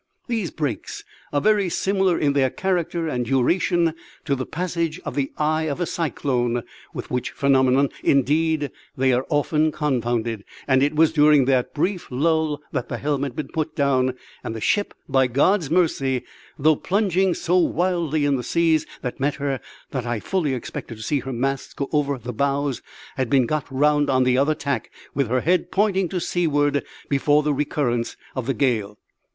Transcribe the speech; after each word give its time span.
These 0.25 0.49
"breaks" 0.49 1.03
are 1.31 1.41
very 1.41 1.69
similar 1.69 2.17
in 2.17 2.33
their 2.33 2.49
character 2.49 3.07
and 3.07 3.23
duration 3.23 3.93
to 4.25 4.33
the 4.33 4.47
passage 4.47 4.99
of 5.05 5.13
"the 5.13 5.31
eye" 5.37 5.67
of 5.69 5.79
a 5.79 5.85
cyclone, 5.85 6.63
with 6.91 7.11
which 7.11 7.29
phenomenon, 7.29 7.89
indeed, 8.03 8.71
they 8.97 9.13
are 9.13 9.27
often 9.29 9.71
confounded; 9.71 10.43
and 10.67 10.81
it 10.81 10.95
was 10.95 11.13
during 11.13 11.45
that 11.45 11.75
brief 11.75 12.07
lull 12.09 12.63
that 12.71 12.89
the 12.89 12.97
helm 12.97 13.21
had 13.21 13.35
been 13.35 13.49
put 13.49 13.75
down, 13.75 14.15
and 14.43 14.55
the 14.55 14.59
ship, 14.59 14.95
by 15.07 15.27
God's 15.27 15.69
mercy 15.69 16.23
though 16.57 16.77
plunging 16.77 17.35
so 17.35 17.57
wildly 17.59 18.25
in 18.25 18.37
the 18.37 18.43
seas 18.43 18.87
that 19.03 19.19
met 19.19 19.35
her 19.35 19.59
that 19.91 20.07
I 20.07 20.19
fully 20.19 20.55
expected 20.55 20.97
to 20.97 21.03
see 21.03 21.19
her 21.19 21.31
masts 21.31 21.75
go 21.75 21.87
over 21.93 22.17
the 22.17 22.33
bows 22.33 22.81
had 23.17 23.29
been 23.29 23.45
got 23.45 23.71
round 23.71 24.09
on 24.09 24.23
the 24.23 24.35
other 24.35 24.55
tack, 24.55 24.89
with 25.13 25.27
her 25.27 25.41
head 25.41 25.69
pointing 25.69 26.09
to 26.09 26.19
seaward 26.19 26.83
before 27.07 27.43
the 27.43 27.53
recurrence 27.53 28.17
of 28.35 28.47
the 28.47 28.55
gale. 28.55 28.97